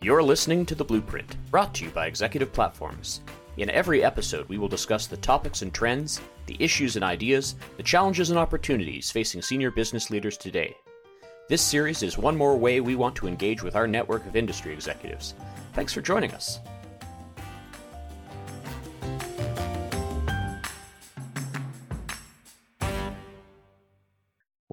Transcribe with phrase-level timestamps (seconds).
[0.00, 3.20] You're listening to The Blueprint, brought to you by Executive Platforms.
[3.56, 7.82] In every episode, we will discuss the topics and trends, the issues and ideas, the
[7.82, 10.76] challenges and opportunities facing senior business leaders today.
[11.48, 14.72] This series is one more way we want to engage with our network of industry
[14.72, 15.34] executives.
[15.72, 16.60] Thanks for joining us.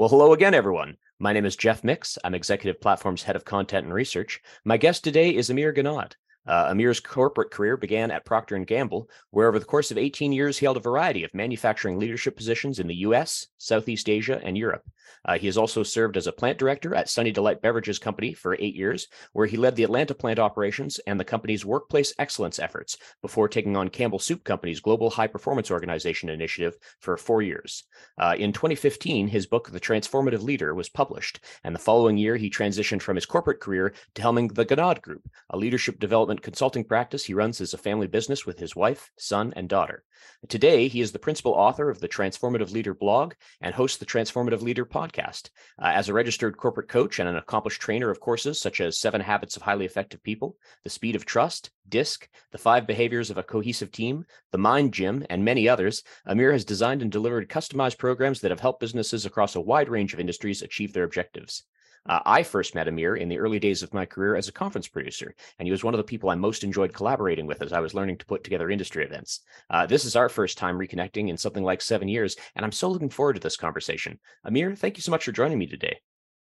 [0.06, 0.98] Well, hello again, everyone.
[1.18, 2.20] My name is Jeff Mix.
[2.24, 4.40] I'm Executive Platform's Head of Content and Research.
[4.64, 6.12] My guest today is Amir Ghannad.
[6.46, 10.32] Uh, Amir's corporate career began at Procter & Gamble, where over the course of 18
[10.32, 14.56] years he held a variety of manufacturing leadership positions in the U.S., Southeast Asia, and
[14.56, 14.84] Europe.
[15.26, 18.56] Uh, he has also served as a plant director at Sunny Delight Beverages Company for
[18.60, 22.98] eight years, where he led the Atlanta plant operations and the company's workplace excellence efforts
[23.22, 27.84] before taking on Campbell Soup Company's Global High Performance Organization initiative for four years.
[28.18, 32.50] Uh, in 2015, his book, The Transformative Leader, was published, and the following year, he
[32.50, 37.26] transitioned from his corporate career to helming the Ghannad Group, a leadership development consulting practice
[37.26, 40.04] he runs as a family business with his wife, son, and daughter.
[40.48, 44.62] Today, he is the principal author of the Transformative Leader blog and hosts the Transformative
[44.62, 45.50] Leader podcast.
[45.78, 49.20] Uh, as a registered corporate coach and an accomplished trainer of courses such as Seven
[49.20, 53.44] Habits of Highly Effective People, The Speed of Trust, DISC, The Five Behaviors of a
[53.44, 58.40] Cohesive Team, The Mind Gym, and many others, Amir has designed and delivered customized programs
[58.40, 61.64] that have helped businesses across a wide range of industries achieve their objectives.
[62.08, 64.88] Uh, I first met Amir in the early days of my career as a conference
[64.88, 67.80] producer, and he was one of the people I most enjoyed collaborating with as I
[67.80, 69.42] was learning to put together industry events.
[69.70, 72.90] Uh, this is our first time reconnecting in something like seven years, and I'm so
[72.90, 74.20] looking forward to this conversation.
[74.44, 76.00] Amir, thank you so much for joining me today.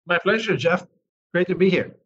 [0.06, 0.86] My pleasure, Jeff.
[1.32, 1.96] Great to be here.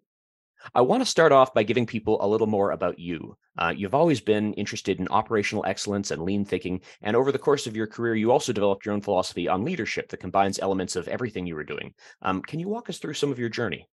[0.74, 3.36] I want to start off by giving people a little more about you.
[3.58, 7.66] Uh, you've always been interested in operational excellence and lean thinking, and over the course
[7.66, 11.08] of your career, you also developed your own philosophy on leadership that combines elements of
[11.08, 11.94] everything you were doing.
[12.22, 13.88] Um, can you walk us through some of your journey?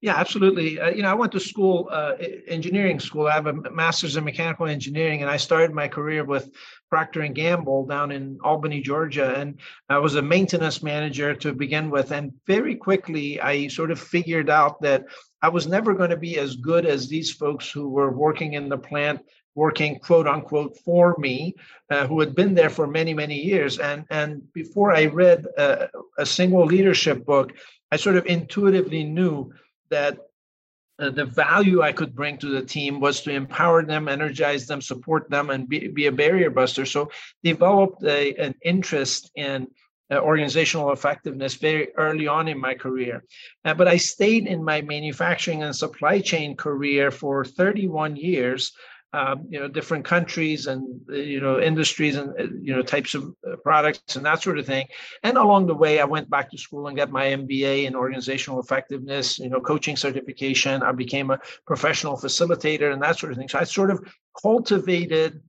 [0.00, 0.78] Yeah, absolutely.
[0.78, 2.14] Uh, you know, I went to school, uh,
[2.46, 3.26] engineering school.
[3.26, 6.50] I have a master's in mechanical engineering, and I started my career with
[6.90, 9.58] Procter and Gamble down in Albany, Georgia, and
[9.88, 12.12] I was a maintenance manager to begin with.
[12.12, 15.04] And very quickly, I sort of figured out that
[15.40, 18.68] I was never going to be as good as these folks who were working in
[18.68, 19.20] the plant
[19.54, 21.54] working quote unquote for me,
[21.90, 23.78] uh, who had been there for many, many years.
[23.78, 27.52] And, and before I read a, a single leadership book,
[27.94, 29.52] I sort of intuitively knew
[29.90, 30.18] that
[30.98, 34.82] uh, the value I could bring to the team was to empower them, energize them,
[34.82, 36.86] support them, and be, be a barrier buster.
[36.86, 37.12] So
[37.44, 39.68] developed a, an interest in
[40.10, 43.22] uh, organizational effectiveness very early on in my career.
[43.64, 48.72] Uh, but I stayed in my manufacturing and supply chain career for 31 years
[49.14, 53.14] um, you know different countries and uh, you know industries and uh, you know types
[53.14, 54.86] of uh, products and that sort of thing.
[55.22, 58.60] And along the way i went back to school and got my mba in organizational
[58.60, 60.82] effectiveness you know coaching certification.
[60.82, 63.48] I became a professional facilitator and that sort of thing.
[63.48, 63.98] So i sort of
[64.42, 65.40] cultivated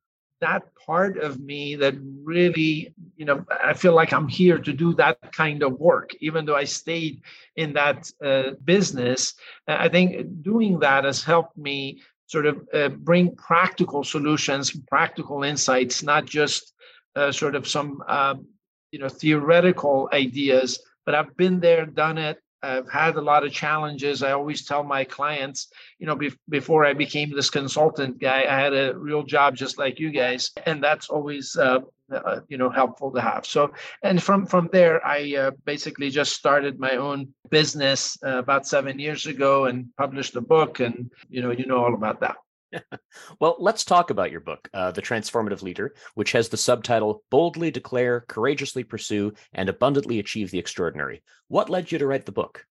[0.41, 4.93] that part of me that really you know i feel like i'm here to do
[4.93, 7.21] that kind of work even though i stayed
[7.55, 9.33] in that uh, business.
[9.67, 16.03] I think doing that has helped me sort of uh, bring practical solutions, practical insights,
[16.03, 16.73] not just
[17.15, 18.47] uh, sort of some um,
[18.91, 20.79] you know theoretical ideas.
[21.05, 22.39] But I've been there, done it.
[22.65, 24.23] I've had a lot of challenges.
[24.23, 28.59] I always tell my clients, you know, be- before I became this consultant guy, I
[28.59, 31.79] had a real job just like you guys, and that's always uh,
[32.11, 36.33] uh, you know helpful to have so and from from there i uh, basically just
[36.33, 41.41] started my own business uh, about seven years ago and published a book and you
[41.41, 42.35] know you know all about that
[43.39, 47.71] well, let's talk about your book, uh, The Transformative Leader, which has the subtitle Boldly
[47.71, 51.23] Declare, Courageously Pursue, and Abundantly Achieve the Extraordinary.
[51.47, 52.65] What led you to write the book?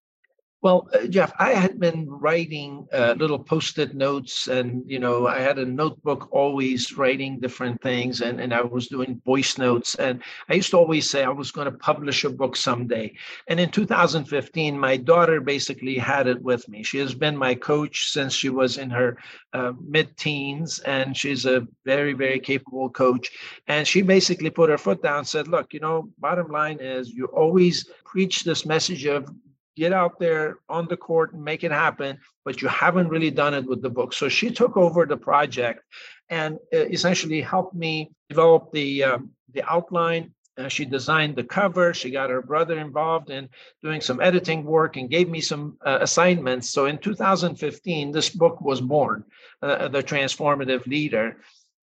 [0.65, 5.37] Well, uh, Jeff, I had been writing uh, little post-it notes, and you know, I
[5.37, 10.23] had a notebook always writing different things, and and I was doing voice notes, and
[10.49, 13.13] I used to always say I was going to publish a book someday.
[13.47, 16.81] And in 2015, my daughter basically had it with me.
[16.81, 19.19] She has been my coach since she was in her
[19.53, 23.29] uh, mid-teens, and she's a very very capable coach.
[23.67, 27.25] And she basically put her foot down, said, "Look, you know, bottom line is you
[27.27, 29.29] always preach this message of
[29.75, 33.53] get out there on the court and make it happen, but you haven't really done
[33.53, 34.13] it with the book.
[34.13, 35.81] So she took over the project
[36.29, 40.31] and uh, essentially helped me develop the um, the outline.
[40.57, 41.93] Uh, she designed the cover.
[41.93, 43.49] She got her brother involved in
[43.83, 46.69] doing some editing work and gave me some uh, assignments.
[46.69, 49.25] So in 2015, this book was born,
[49.61, 51.37] uh, The Transformative Leader.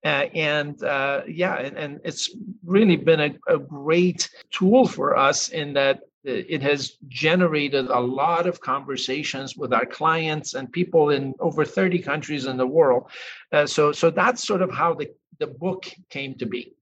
[0.05, 2.31] Uh, and uh, yeah, and, and, it's
[2.65, 8.47] really been a, a, great tool for us in that it has generated a lot
[8.47, 13.11] of conversations with our clients and people in over 30 countries in the world.
[13.51, 16.75] Uh, so, so that's sort of how the, the book came to be.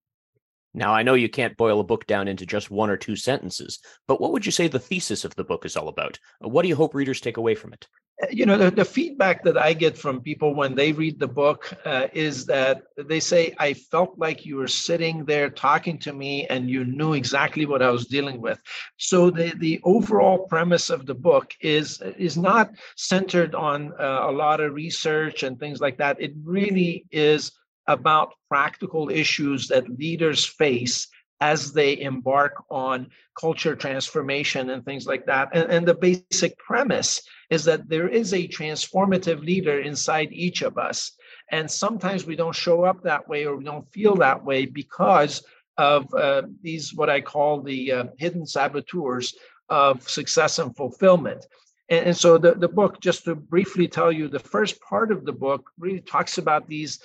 [0.72, 3.80] Now, I know you can't boil a book down into just one or two sentences,
[4.06, 6.18] but what would you say the thesis of the book is all about?
[6.40, 7.88] What do you hope readers take away from it?
[8.22, 11.26] Uh, you know, the, the feedback that I get from people when they read the
[11.26, 16.12] book uh, is that they say, I felt like you were sitting there talking to
[16.12, 18.60] me and you knew exactly what I was dealing with.
[18.96, 24.32] So the, the overall premise of the book is, is not centered on uh, a
[24.32, 26.20] lot of research and things like that.
[26.20, 27.52] It really is
[27.86, 31.08] about practical issues that leaders face
[31.40, 35.48] as they embark on culture transformation and things like that.
[35.54, 40.76] And, and, the basic premise is that there is a transformative leader inside each of
[40.76, 41.12] us.
[41.50, 45.42] And sometimes we don't show up that way or we don't feel that way because
[45.78, 49.34] of uh, these, what I call the uh, hidden saboteurs
[49.70, 51.46] of success and fulfillment.
[51.88, 55.24] And, and so the, the book, just to briefly tell you, the first part of
[55.24, 57.00] the book really talks about these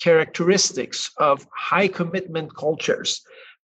[0.00, 3.22] characteristics of high commitment cultures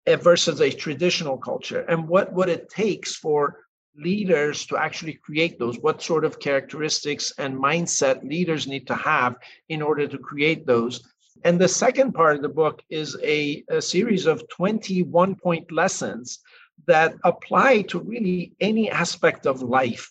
[0.07, 3.59] versus a traditional culture and what, what it takes for
[3.95, 5.77] leaders to actually create those?
[5.79, 9.35] What sort of characteristics and mindset leaders need to have
[9.67, 11.01] in order to create those?
[11.43, 16.39] And the second part of the book is a, a series of 21 point lessons
[16.87, 20.09] that apply to really any aspect of life.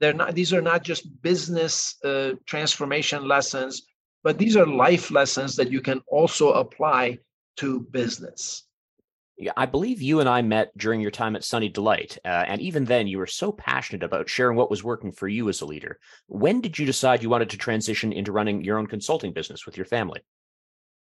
[0.00, 3.82] They're not these are not just business uh, transformation lessons
[4.22, 7.18] but these are life lessons that you can also apply
[7.56, 8.64] to business.
[9.40, 12.18] Yeah, I believe you and I met during your time at Sunny Delight.
[12.24, 15.48] Uh, and even then, you were so passionate about sharing what was working for you
[15.48, 16.00] as a leader.
[16.26, 19.76] When did you decide you wanted to transition into running your own consulting business with
[19.76, 20.22] your family?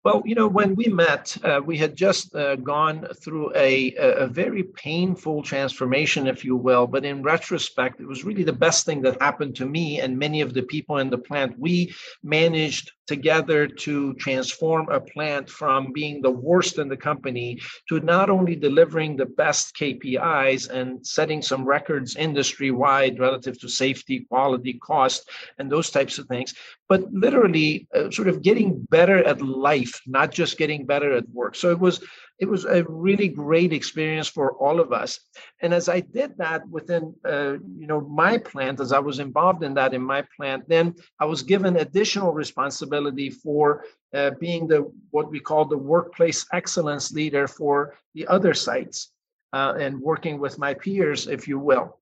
[0.03, 4.27] Well, you know, when we met, uh, we had just uh, gone through a, a
[4.27, 6.85] very painful transformation, if you will.
[6.85, 10.41] But in retrospect, it was really the best thing that happened to me and many
[10.41, 11.57] of the people in the plant.
[11.57, 11.93] We
[12.23, 17.59] managed together to transform a plant from being the worst in the company
[17.89, 23.69] to not only delivering the best KPIs and setting some records industry wide relative to
[23.69, 26.53] safety, quality, cost, and those types of things,
[26.89, 31.55] but literally uh, sort of getting better at life, not just getting better at work.
[31.55, 32.01] So it was
[32.39, 35.19] it was a really great experience for all of us.
[35.61, 39.63] And as I did that within, uh, you know, my plant, as I was involved
[39.63, 44.91] in that in my plant, then I was given additional responsibility for uh, being the
[45.11, 49.11] what we call the workplace excellence leader for the other sites
[49.53, 51.99] uh, and working with my peers, if you will.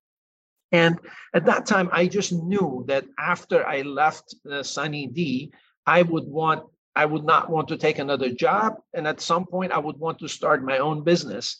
[0.71, 0.99] And
[1.33, 5.53] at that time, I just knew that after I left uh, Sunny D,
[5.85, 6.63] I would want
[6.95, 8.77] I would not want to take another job.
[8.93, 11.57] And at some point, I would want to start my own business.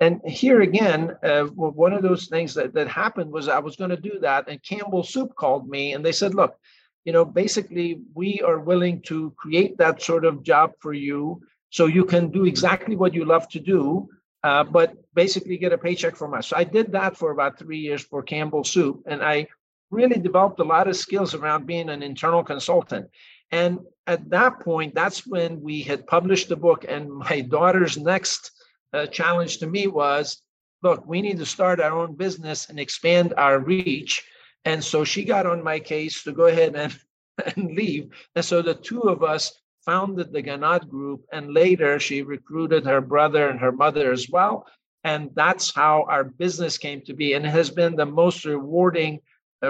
[0.00, 3.90] And here again, uh, one of those things that, that happened was I was going
[3.90, 4.48] to do that.
[4.48, 6.58] And Campbell Soup called me and they said, look,
[7.04, 11.40] you know, basically, we are willing to create that sort of job for you
[11.70, 14.08] so you can do exactly what you love to do,
[14.42, 16.48] uh, but basically get a paycheck from us.
[16.48, 19.02] So I did that for about three years for Campbell Soup.
[19.06, 19.46] And I
[19.90, 23.08] really developed a lot of skills around being an internal consultant.
[23.54, 23.78] And
[24.08, 26.84] at that point, that's when we had published the book.
[26.88, 28.50] And my daughter's next
[28.92, 30.42] uh, challenge to me was
[30.82, 34.22] look, we need to start our own business and expand our reach.
[34.66, 36.92] And so she got on my case to go ahead and,
[37.56, 38.10] and leave.
[38.34, 39.52] And so the two of us
[39.86, 41.20] founded the Ghannad Group.
[41.32, 44.66] And later she recruited her brother and her mother as well.
[45.04, 47.34] And that's how our business came to be.
[47.34, 49.20] And it has been the most rewarding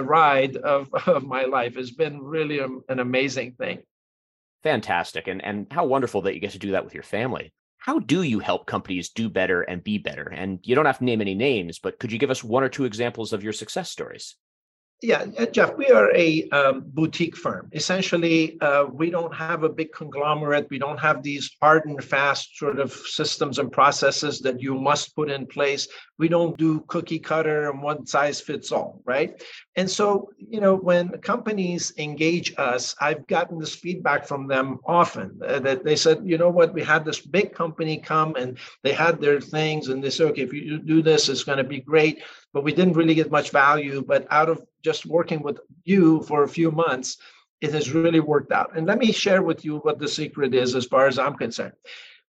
[0.03, 1.77] ride of, of my life.
[1.77, 3.81] It's been really a, an amazing thing.
[4.63, 5.29] Fantastic.
[5.29, 7.53] And, and how wonderful that you get to do that with your family.
[7.79, 10.23] How do you help companies do better and be better?
[10.23, 12.71] And you don't have to name any names, but could you give us one or
[12.71, 14.37] two examples of your success stories?
[15.03, 17.69] Yeah, uh, Jeff, we are a um, boutique firm.
[17.73, 20.69] Essentially, uh, we don't have a big conglomerate.
[20.71, 25.15] We don't have these hard and fast sort of systems and processes that you must
[25.15, 25.89] put in place.
[26.19, 29.43] We don't do cookie cutter and one size fits all, right?
[29.77, 35.39] And so, you know, when companies engage us, I've gotten this feedback from them often
[35.47, 38.93] uh, that they said, you know what, we had this big company come and they
[38.93, 41.81] had their things and they said, okay, if you do this, it's going to be
[41.81, 42.23] great
[42.55, 44.01] but we didn't really get much value.
[44.01, 47.19] But out of just working with you for a few months,
[47.61, 48.71] it has really worked out.
[48.77, 51.75] And let me share with you what the secret is as far as I'm concerned.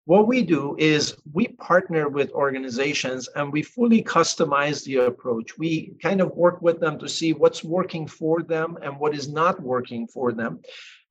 [0.07, 5.57] What we do is we partner with organizations and we fully customize the approach.
[5.57, 9.29] We kind of work with them to see what's working for them and what is
[9.29, 10.61] not working for them.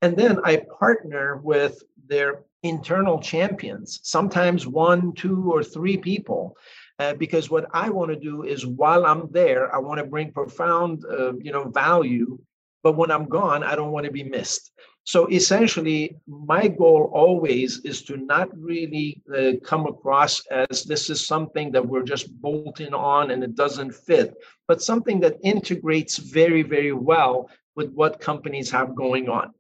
[0.02, 6.56] And then I partner with their internal champions, sometimes one, two, or three people
[7.00, 10.32] uh, because what I want to do is while I'm there, I want to bring
[10.32, 12.40] profound, uh, you know, value.
[12.84, 14.72] But when I'm gone, I don't want to be missed.
[15.06, 21.26] So essentially, my goal always is to not really uh, come across as this is
[21.26, 24.34] something that we're just bolting on and it doesn't fit,
[24.68, 29.54] but something that integrates very, very well with what companies have going on.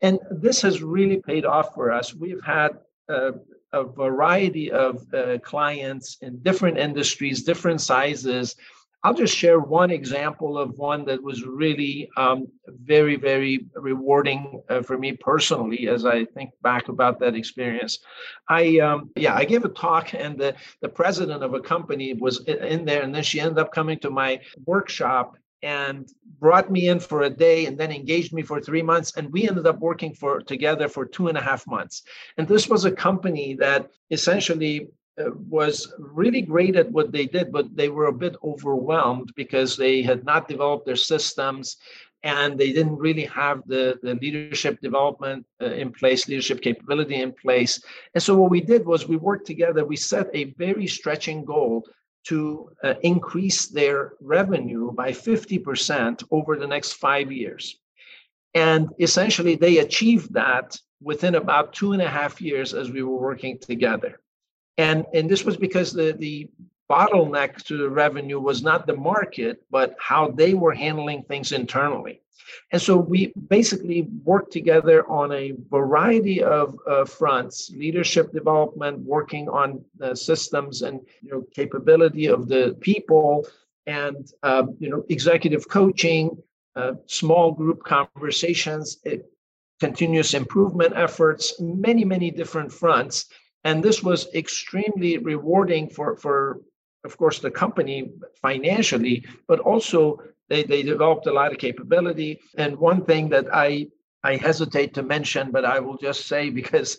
[0.00, 2.14] And this has really paid off for us.
[2.14, 2.78] We've had
[3.10, 3.32] uh,
[3.72, 8.56] a variety of uh, clients in different industries, different sizes.
[9.04, 14.82] I'll just share one example of one that was really um, very, very rewarding uh,
[14.82, 18.00] for me personally as I think back about that experience.
[18.48, 22.44] I, um, yeah, I gave a talk, and the, the president of a company was
[22.44, 27.00] in there, and then she ended up coming to my workshop and brought me in
[27.00, 30.14] for a day and then engaged me for three months and we ended up working
[30.14, 32.02] for together for two and a half months.
[32.36, 34.88] And this was a company that essentially
[35.18, 39.76] uh, was really great at what they did but they were a bit overwhelmed because
[39.76, 41.76] they had not developed their systems
[42.22, 47.32] and they didn't really have the, the leadership development uh, in place leadership capability in
[47.32, 47.80] place.
[48.14, 49.84] And so what we did was we worked together.
[49.84, 51.84] We set a very stretching goal
[52.28, 57.78] to uh, increase their revenue by 50% over the next five years.
[58.54, 63.16] And essentially, they achieved that within about two and a half years as we were
[63.16, 64.20] working together.
[64.76, 66.50] And, and this was because the, the
[66.90, 72.20] bottleneck to the revenue was not the market, but how they were handling things internally.
[72.72, 79.48] And so we basically worked together on a variety of uh, fronts: leadership development, working
[79.48, 83.46] on the systems and you know capability of the people,
[83.86, 86.36] and uh, you know executive coaching,
[86.76, 89.30] uh, small group conversations, it,
[89.80, 93.26] continuous improvement efforts, many many different fronts.
[93.64, 96.60] And this was extremely rewarding for for
[97.08, 97.98] of course the company
[98.48, 99.98] financially, but also
[100.50, 102.32] they, they developed a lot of capability.
[102.62, 103.88] And one thing that I
[104.30, 106.90] I hesitate to mention, but I will just say because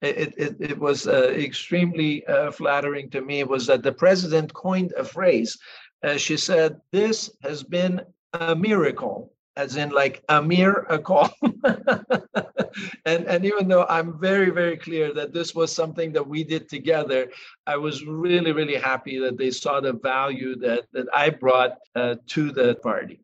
[0.00, 4.92] it, it, it was uh, extremely uh, flattering to me was that the president coined
[4.96, 5.58] a phrase.
[6.04, 8.00] Uh, she said, This has been
[8.32, 11.28] a miracle as in like Amir a call.
[13.04, 16.68] and and even though I'm very very clear that this was something that we did
[16.68, 17.30] together,
[17.66, 22.14] I was really really happy that they saw the value that that I brought uh,
[22.28, 23.20] to the party.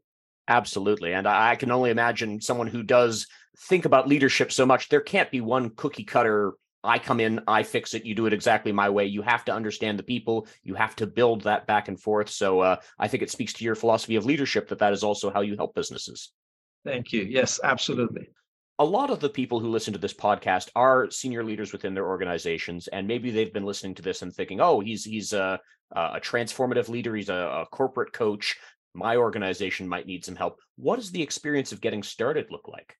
[0.49, 3.26] Absolutely, and I can only imagine someone who does
[3.57, 4.88] think about leadership so much.
[4.88, 8.33] There can't be one cookie cutter I come in, I fix it, you do it
[8.33, 9.07] exactly my way.
[9.07, 12.29] You have to understand the people, you have to build that back and forth.
[12.29, 15.31] So uh, I think it speaks to your philosophy of leadership that that is also
[15.31, 16.33] how you help businesses.
[16.85, 17.23] Thank you.
[17.23, 18.29] Yes, absolutely.
[18.79, 22.07] A lot of the people who listen to this podcast are senior leaders within their
[22.07, 25.61] organizations, and maybe they've been listening to this and thinking, "Oh, he's he's a,
[25.93, 27.14] a transformative leader.
[27.14, 28.57] He's a, a corporate coach.
[28.93, 32.97] My organization might need some help." What does the experience of getting started look like?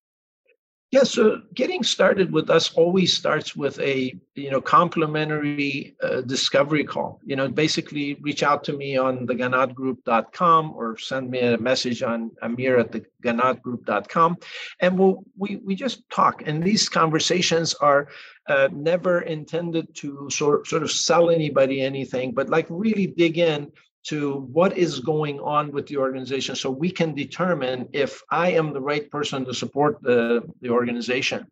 [0.91, 6.85] Yeah, so getting started with us always starts with a you know complimentary uh, discovery
[6.85, 7.21] call.
[7.25, 12.05] You know, basically reach out to me on the ghannadgroup.com or send me a message
[12.05, 14.37] on Amir at the ghannadgroup.com,
[14.79, 16.43] and we'll we we just talk.
[16.47, 18.07] And these conversations are
[18.49, 23.73] uh, never intended to sort sort of sell anybody anything, but like really dig in
[24.05, 28.73] to what is going on with the organization so we can determine if I am
[28.73, 31.47] the right person to support the, the organization.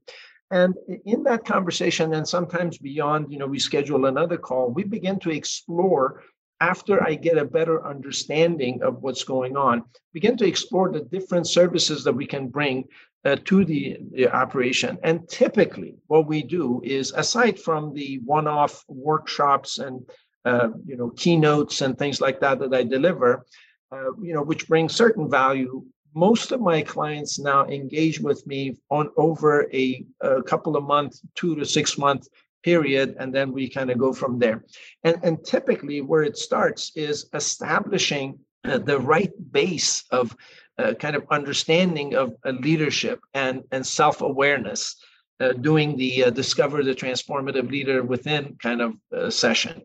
[0.50, 0.74] And
[1.06, 5.30] in that conversation, and sometimes beyond, you know, we schedule another call, we begin to
[5.30, 6.22] explore
[6.60, 9.82] after I get a better understanding of what's going on,
[10.12, 12.84] begin to explore the different services that we can bring
[13.24, 14.98] uh, to the, the, operation.
[15.02, 20.02] And typically, what we do is, aside from the one off workshops and
[20.44, 23.46] uh, you know, keynotes and things like that that I deliver,
[23.92, 25.84] uh, you know, which bring certain value.
[26.14, 31.22] Most of my clients now engage with me on over a, a couple of months,
[31.34, 32.28] two to six month
[32.62, 34.64] period, and then we kind of go from there.
[35.04, 40.36] And, and typically, where it starts is establishing the right base of
[40.78, 44.96] uh, kind of understanding of uh, leadership and, and self awareness,
[45.40, 49.82] uh, doing the uh, discover the transformative leader within kind of uh, session.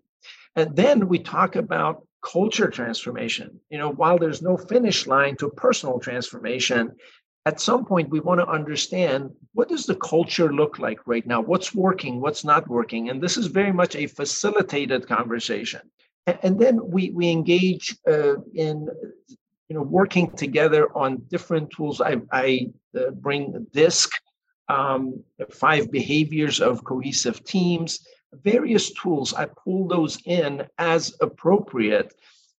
[0.58, 3.60] And then we talk about culture transformation.
[3.70, 6.92] You know, while there's no finish line to personal transformation,
[7.46, 11.42] at some point we want to understand what does the culture look like right now?
[11.42, 12.20] What's working?
[12.20, 13.10] What's not working?
[13.10, 15.82] And this is very much a facilitated conversation.
[16.26, 18.90] And then we we engage uh, in
[19.70, 22.02] you know working together on different tools.
[22.02, 24.10] I, I uh, bring DISC,
[24.68, 28.00] um, five behaviors of cohesive teams
[28.34, 32.14] various tools, I pull those in as appropriate.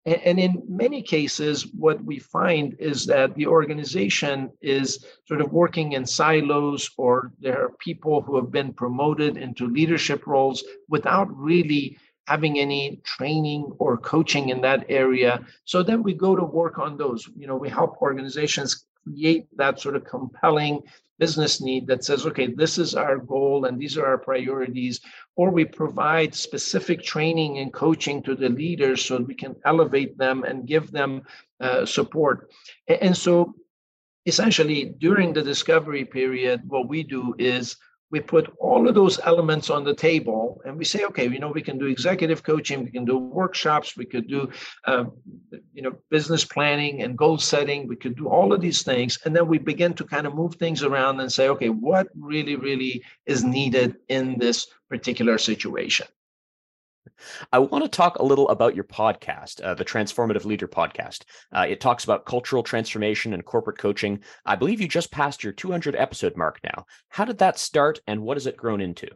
[0.06, 5.92] And, in many cases, what we find is that the organization is sort of working
[5.92, 11.98] in silos, or there are people who have been promoted into leadership roles without really
[12.26, 15.44] having any training or coaching in that area.
[15.64, 17.28] So then we go to work on those.
[17.37, 20.82] You know, we help organizations create that sort of compelling
[21.18, 25.00] business need that says, okay, this is our goal and these are our priorities,
[25.36, 30.44] or we provide specific training and coaching to the leaders so we can elevate them
[30.44, 31.22] and give them
[31.60, 32.50] uh, support.
[32.88, 33.54] And so
[34.26, 37.76] essentially during the discovery period, what we do is
[38.10, 41.50] we put all of those elements on the table and we say okay you know
[41.50, 44.50] we can do executive coaching we can do workshops we could do
[44.86, 45.04] uh,
[45.74, 49.18] you know business planning and goal setting we could do all of these things.
[49.24, 52.56] And then we begin to kind of move things around and say okay what really
[52.56, 56.06] really is needed in this particular situation
[57.52, 61.24] I want to talk a little about your podcast, uh, the Transformative Leader podcast.
[61.52, 64.20] Uh, it talks about cultural transformation and corporate coaching.
[64.44, 66.86] I believe you just passed your 200 episode mark now.
[67.08, 69.08] How did that start and what has it grown into?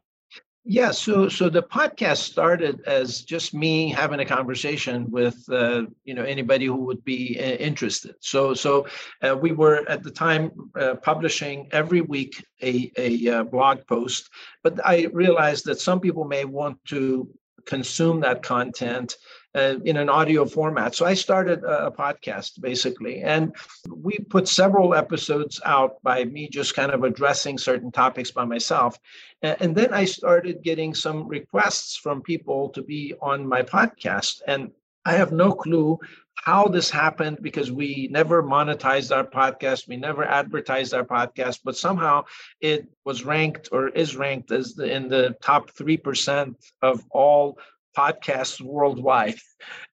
[0.64, 6.14] Yeah, so so the podcast started as just me having a conversation with uh, you
[6.14, 8.14] know anybody who would be uh, interested.
[8.20, 8.86] So so
[9.22, 14.30] uh, we were at the time uh, publishing every week a a uh, blog post,
[14.62, 17.28] but I realized that some people may want to
[17.66, 19.16] consume that content
[19.54, 20.94] uh, in an audio format.
[20.94, 23.54] So I started a, podcast basically, and
[23.90, 28.98] we put several episodes out by me just kind of addressing certain topics by myself.
[29.42, 34.40] And, and then I started getting some requests from people to be on my podcast.
[34.46, 34.70] And
[35.04, 35.98] I have no clue
[36.34, 41.76] how this happened because we never monetized our podcast we never advertised our podcast but
[41.76, 42.24] somehow
[42.60, 47.58] it was ranked or is ranked as the, in the top 3% of all
[47.96, 49.36] podcasts worldwide.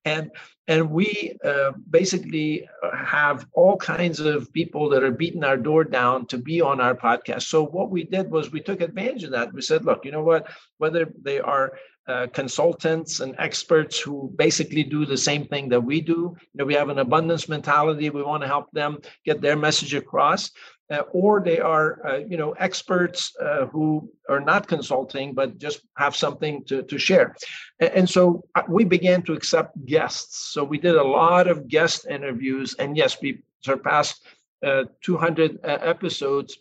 [0.06, 0.32] And
[0.70, 6.28] and we uh, basically have all kinds of people that are beating our door down
[6.28, 9.52] to be on our podcast so what we did was we took advantage of that
[9.54, 11.74] we said look you know what whether they are
[12.10, 16.36] uh, consultants and experts who basically do the same thing that we do.
[16.54, 18.10] You know, we have an abundance mentality.
[18.10, 20.50] We want to help them get their message across.
[20.92, 25.82] Uh, or they are, uh, you know, experts uh, who are not consulting but just
[25.98, 27.36] have something to, to share.
[27.80, 30.52] And, and so uh, we began to accept guests.
[30.52, 34.26] So we did a lot of guest interviews, and yes, we surpassed
[34.66, 36.58] uh, 200 episodes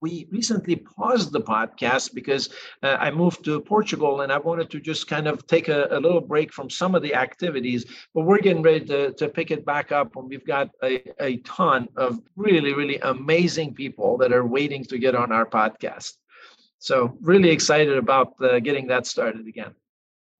[0.00, 2.50] we recently paused the podcast because
[2.82, 5.98] uh, I moved to Portugal and I wanted to just kind of take a, a,
[5.98, 7.86] little break from some of the activities.
[8.14, 11.38] But we're getting ready to, to pick it back up, and we've got a, a
[11.38, 16.12] ton of really, really amazing people that are waiting to get on our podcast.
[16.78, 19.74] So, really excited about uh, getting that started again.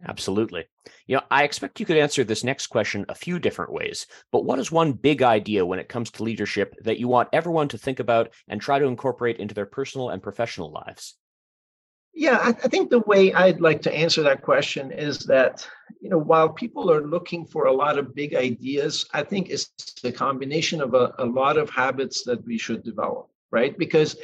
[0.07, 0.65] Absolutely.
[1.07, 4.45] You know, I expect you could answer this next question a few different ways, but
[4.45, 7.79] what is one big idea when it comes to leadership that you want everyone to
[7.79, 11.17] think about and try to incorporate into their personal and professional lives?
[12.17, 15.67] Yeah, I, think the way I'd like to answer that question is that,
[16.01, 19.73] you know, while people are looking for a lot of big ideas, I think it's
[20.05, 23.77] a combination of a, a lot of habits that we should develop, right?
[23.77, 24.17] Because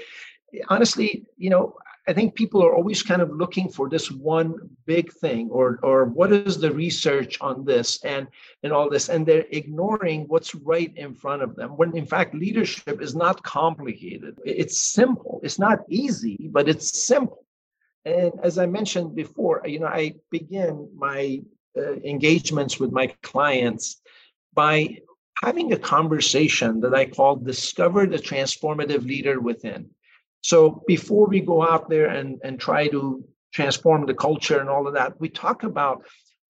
[0.68, 1.74] honestly, you know,
[2.08, 4.54] I think people are always kind of looking for this one
[4.86, 8.26] big thing or or what is the research on this and
[8.62, 12.34] and all this and they're ignoring what's right in front of them when in fact
[12.34, 14.38] leadership is not complicated.
[14.44, 15.40] It's simple.
[15.42, 17.44] It's not easy but it's simple.
[18.04, 21.42] And as I mentioned before you know I begin my
[21.76, 24.00] uh, engagements with my clients
[24.54, 24.98] by
[25.42, 29.90] having a conversation that I call discover the transformative leader within
[30.42, 34.86] so before we go out there and, and try to transform the culture and all
[34.86, 36.06] of that, we talk about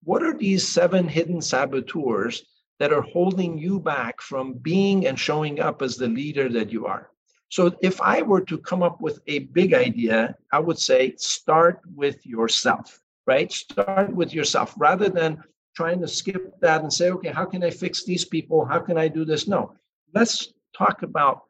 [0.05, 2.45] what are these seven hidden saboteurs
[2.79, 6.87] that are holding you back from being and showing up as the leader that you
[6.87, 7.11] are.
[7.51, 11.81] So if I were to come up with a big idea, I would say start
[11.95, 13.51] with yourself, right?
[13.51, 15.43] Start with yourself rather than
[15.75, 18.65] trying to skip that and say, okay, how can I fix these people?
[18.65, 19.49] How can I do this?
[19.49, 19.75] No,
[20.15, 21.48] let's talk about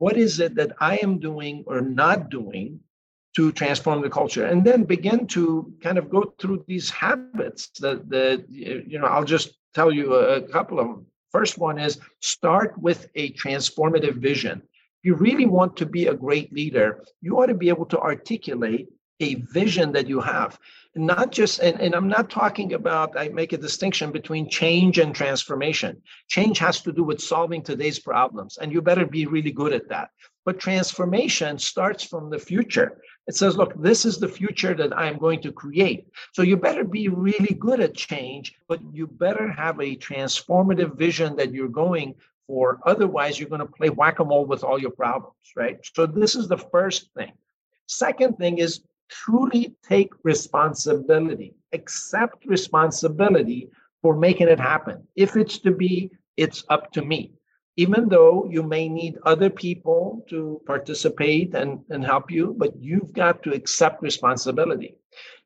[0.00, 2.80] what is it that I am doing or not doing
[3.36, 4.46] to transform the culture?
[4.46, 9.24] And then begin to kind of go through these habits that, that you know, I'll
[9.36, 11.06] just tell you a couple of them.
[11.30, 14.62] First one is start with a transformative vision.
[14.62, 18.00] If you really want to be a great leader, you ought to be able to
[18.00, 18.88] articulate
[19.20, 20.58] a vision that you have
[20.96, 25.14] not just and, and i'm not talking about i make a distinction between change and
[25.14, 29.72] transformation change has to do with solving today's problems and you better be really good
[29.72, 30.10] at that
[30.44, 33.02] But transformation starts from the future.
[33.26, 36.06] It says, look, this is the future that I'm going to create.
[36.32, 41.36] So you better be really good at change, but you better have a transformative vision
[41.36, 42.14] that you're going
[42.46, 42.80] for.
[42.86, 45.78] Otherwise, you're going to play whack a mole with all your problems, right?
[45.94, 47.32] So this is the first thing.
[47.86, 48.80] Second thing is
[49.10, 53.68] truly take responsibility, accept responsibility
[54.02, 55.06] for making it happen.
[55.16, 57.32] If it's to be, it's up to me
[57.76, 63.12] even though you may need other people to participate and, and help you, but you've
[63.14, 64.96] got to accept responsibility.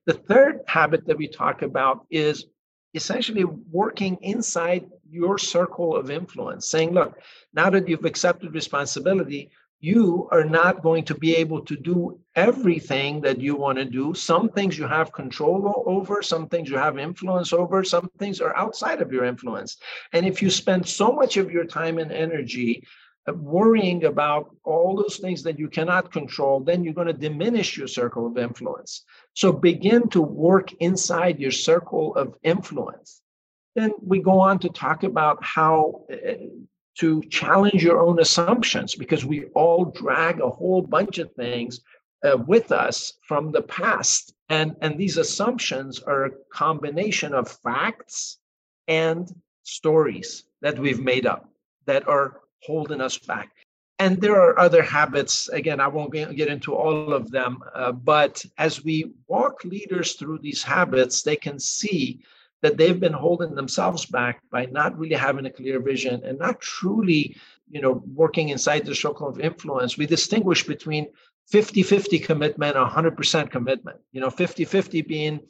[0.06, 2.46] The third habit that we talk about is
[2.94, 7.16] essentially working inside your circle of influence, saying, look,
[7.52, 13.20] now that you've accepted responsibility, you are not going to be able to do everything
[13.20, 14.14] that you want to do.
[14.14, 18.56] Some things you have control over, some things you have influence over, some things are
[18.56, 19.76] outside of your influence.
[20.12, 22.84] And if you spend so much of your time and energy
[23.26, 27.76] uh, worrying about all those things that you cannot control, then you're going to diminish
[27.76, 29.04] your circle of influence.
[29.34, 33.22] So begin to work inside your circle of influence.
[33.76, 36.34] Then we go on to talk about how uh,
[36.98, 41.80] to challenge your own assumptions because we all drag a whole bunch of things
[42.24, 44.34] uh, with us from the past.
[44.48, 48.38] And, and these assumptions are a combination of facts
[48.88, 49.28] and
[49.62, 51.48] stories that we've made up
[51.86, 53.50] that are holding us back.
[53.98, 55.48] And there are other habits.
[55.48, 60.38] Again, I won't get into all of them, uh, but as we walk leaders through
[60.38, 62.20] these habits, they can see
[62.60, 66.60] that they've been holding themselves back by not really having a clear vision and not
[66.60, 67.36] truly
[67.70, 71.06] you know working inside the circle of influence we distinguish between
[71.52, 75.40] 50-50 commitment 100% commitment you know 50-50 being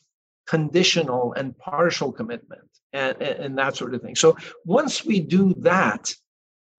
[0.47, 4.15] conditional and partial commitment and, and that sort of thing.
[4.15, 6.15] So once we do that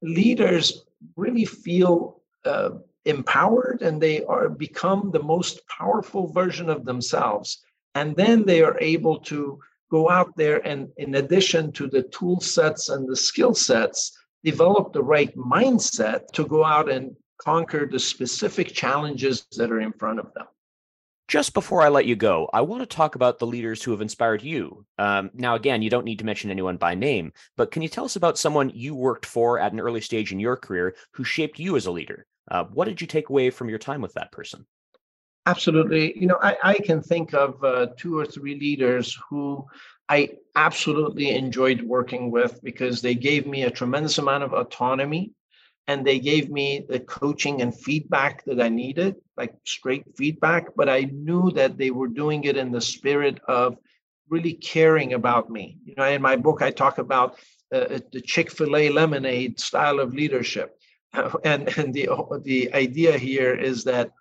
[0.01, 2.71] leaders really feel uh,
[3.06, 7.63] empowered and they are become the most powerful version of themselves.
[7.93, 12.41] And then they are able to go out there and, in addition to the tool
[12.41, 17.99] sets and the skill sets, develop the right mindset to go out and conquer the
[17.99, 20.45] specific challenges that are in front of them.
[21.27, 24.01] Just before I let you go, I want to talk about the leaders who have
[24.01, 24.86] inspired you.
[24.99, 28.05] Um, now, again, you don't need to mention anyone by name, but can you tell
[28.05, 31.58] us about someone you worked for at an early stage in your career who shaped
[31.58, 32.27] you as a leader?
[32.49, 34.67] Uh, what did you take away from your time with that person?
[35.47, 36.17] Absolutely.
[36.19, 39.65] You know, I, I can think of uh, two or three leaders who
[40.10, 45.31] I absolutely enjoyed working with because they gave me a tremendous amount of autonomy
[45.88, 50.76] and they gave me the coaching and feedback that I needed, like straight feedback.
[50.76, 53.78] But I knew that they were doing it in the spirit of
[54.30, 55.78] really caring about me.
[55.86, 57.38] You know, in my book, I talk about
[57.74, 60.78] uh, the Chick fil A lemonade style of leadership.
[61.43, 62.10] and, and the,
[62.43, 64.12] the idea here is that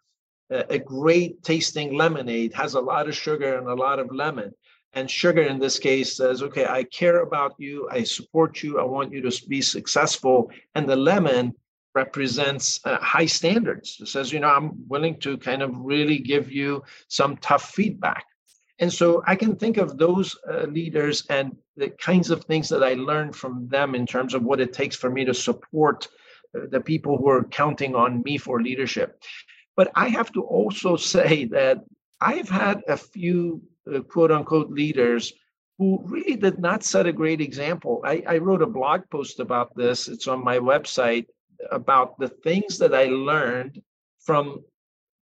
[0.51, 4.53] a great tasting lemonade has a lot of sugar and a lot of lemon.
[4.95, 8.85] And sugar in this case says, okay, I care about you, I support you, I
[8.85, 10.51] want you to be successful.
[10.75, 11.55] And the lemon
[11.95, 13.99] represents uh, high standards.
[14.01, 18.25] It says, you know, I'm willing to kind of really give you some tough feedback.
[18.79, 22.83] And so I can think of those uh, leaders and the kinds of things that
[22.83, 26.09] I learned from them in terms of what it takes for me to support
[26.57, 29.23] uh, the people who are counting on me for leadership.
[29.77, 31.79] But I have to also say that
[32.21, 35.33] I've had a few uh, quote unquote leaders
[35.79, 38.01] who really did not set a great example.
[38.05, 41.27] I, I, wrote a blog post about this, it's on my website,
[41.73, 43.83] about the things that I learned
[44.21, 44.63] from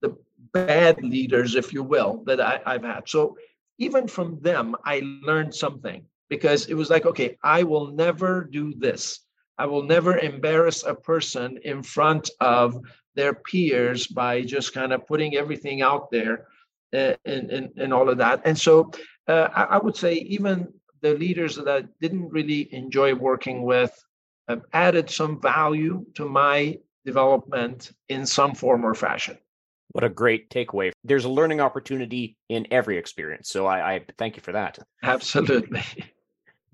[0.02, 0.14] the
[0.52, 3.08] bad leaders, if you will, that I, I've had.
[3.08, 3.36] So
[3.78, 8.74] even from them, I learned something because it was like, okay, I will never do
[8.74, 9.20] this.
[9.58, 12.78] I will never embarrass a person in front of
[13.14, 16.46] their peers by just kind of putting everything out there
[16.92, 18.42] uh, and, and, and all of that.
[18.44, 18.90] And so
[19.28, 20.68] uh, I, I, would say even
[21.00, 23.92] the leaders that I didn't really enjoy working with
[24.48, 29.38] have added some value to my development in some form or fashion.
[29.92, 30.92] What a great takeaway.
[31.04, 33.48] There's a learning opportunity in every experience.
[33.48, 34.78] So I, I thank you for that.
[35.02, 35.82] Absolutely.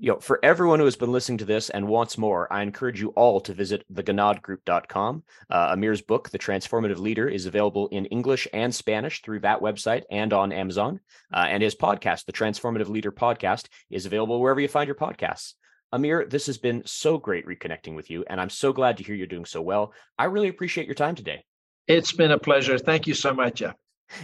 [0.00, 3.00] you know, for everyone who has been listening to this and wants more, I encourage
[3.00, 5.24] you all to visit theghannadgroup.com.
[5.50, 10.04] Uh, Amir's book, The Transformative Leader, is available in English and Spanish through that website
[10.08, 11.00] and on Amazon.
[11.34, 15.54] Uh, and his podcast, The Transformative Leader Podcast, is available wherever you find your podcasts.
[15.90, 19.16] Amir, this has been so great reconnecting with you, and I'm so glad to hear
[19.16, 19.92] you're doing so well.
[20.16, 21.44] I really appreciate your time today.
[21.88, 22.78] It's been a pleasure.
[22.78, 23.74] Thank you so much, Jeff.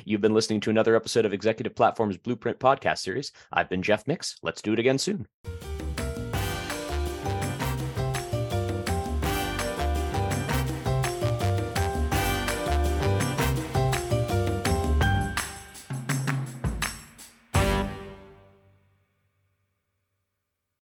[0.05, 3.33] You've been listening to another episode of Executive Platform's Blueprint podcast series.
[3.53, 4.37] I've been Jeff Mix.
[4.43, 5.27] Let's do it again soon.